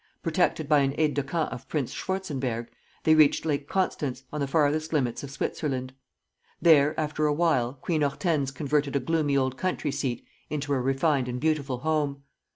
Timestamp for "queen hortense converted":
7.75-8.95